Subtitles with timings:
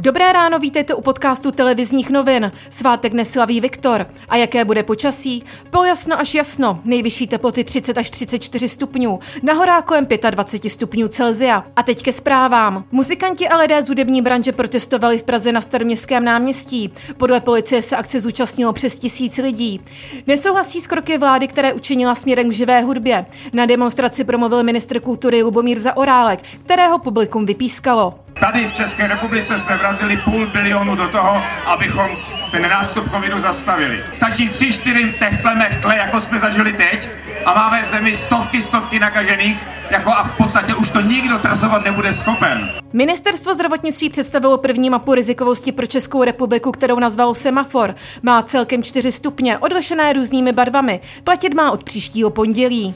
[0.00, 2.52] Dobré ráno, vítejte u podcastu televizních novin.
[2.70, 4.06] Svátek neslaví Viktor.
[4.28, 5.42] A jaké bude počasí?
[5.70, 6.80] Pojasno až jasno.
[6.84, 9.18] Nejvyšší teploty 30 až 34 stupňů.
[9.42, 11.64] Na horách kolem 25 stupňů Celzia.
[11.76, 12.84] A teď ke zprávám.
[12.90, 16.92] Muzikanti a lidé z hudební branže protestovali v Praze na staroměstském náměstí.
[17.16, 19.80] Podle policie se akce zúčastnilo přes tisíc lidí.
[20.26, 23.26] Nesouhlasí s kroky vlády, které učinila směrem k živé hudbě.
[23.52, 28.14] Na demonstraci promluvil ministr kultury Lubomír Zaorálek, kterého publikum vypískalo.
[28.40, 32.16] Tady v České republice jsme vrazili půl bilionu do toho, abychom
[32.50, 34.04] ten nástup covidu zastavili.
[34.12, 37.08] Stačí tři, čtyři techtle mechtle, jako jsme zažili teď,
[37.44, 41.84] a máme v zemi stovky, stovky nakažených, jako a v podstatě už to nikdo trasovat
[41.84, 42.70] nebude schopen.
[42.92, 47.94] Ministerstvo zdravotnictví představilo první mapu rizikovosti pro Českou republiku, kterou nazvalo Semafor.
[48.22, 51.00] Má celkem čtyři stupně, odlišené různými barvami.
[51.24, 52.94] Platit má od příštího pondělí.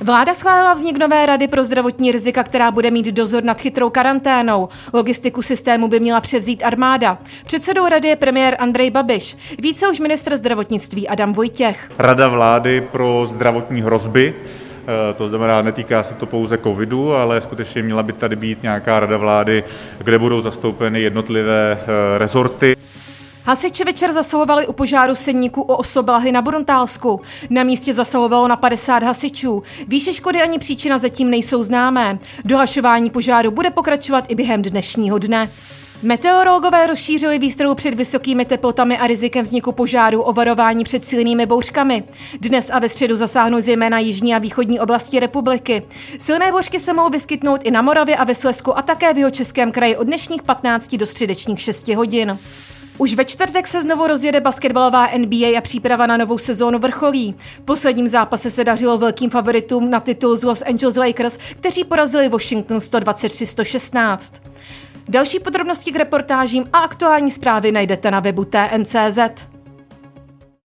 [0.00, 4.68] Vláda schválila vznik nové rady pro zdravotní rizika, která bude mít dozor nad chytrou karanténou.
[4.92, 7.18] Logistiku systému by měla převzít armáda.
[7.46, 9.36] Předsedou rady je premiér Andrej Babiš.
[9.62, 11.90] Více už ministr zdravotnictví Adam Vojtěch.
[11.98, 17.82] Rada vlády pro zdravotní hrozby eh, to znamená, netýká se to pouze covidu, ale skutečně
[17.82, 19.64] měla by tady být nějaká rada vlády,
[19.98, 22.73] kde budou zastoupeny jednotlivé eh, rezorty.
[23.46, 27.20] Hasiči večer zasahovali u požáru senníku o osoblahy na Bruntálsku.
[27.50, 29.62] Na místě zasahovalo na 50 hasičů.
[29.88, 32.18] Výše škody ani příčina zatím nejsou známé.
[32.44, 35.50] Dohašování požáru bude pokračovat i během dnešního dne.
[36.02, 42.04] Meteorologové rozšířili výstrahu před vysokými teplotami a rizikem vzniku požáru o varování před silnými bouřkami.
[42.40, 45.82] Dnes a ve středu zasáhnou zejména jižní a východní oblasti republiky.
[46.18, 49.30] Silné bouřky se mohou vyskytnout i na Moravě a ve Slesku a také v jeho
[49.30, 52.38] českém kraji od dnešních 15 do středečních 6 hodin.
[52.98, 57.34] Už ve čtvrtek se znovu rozjede basketbalová NBA a příprava na novou sezónu vrcholí.
[57.38, 62.28] V posledním zápase se dařilo velkým favoritům na titul z Los Angeles Lakers, kteří porazili
[62.28, 64.40] Washington 123-116.
[65.08, 69.53] Další podrobnosti k reportážím a aktuální zprávy najdete na webu TNCZ.